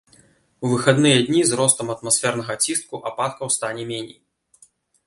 У 0.63 0.69
выхадныя 0.71 1.17
дні 1.27 1.41
з 1.49 1.59
ростам 1.59 1.93
атмасфернага 1.97 2.53
ціску 2.63 2.95
ападкаў 3.13 3.47
стане 3.59 3.83
меней. 3.93 4.19